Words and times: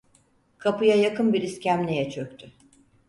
Kapıya 0.57 0.95
yakın 0.95 1.33
bir 1.33 1.41
iskemleye 1.41 2.09
çöktü. 2.11 2.51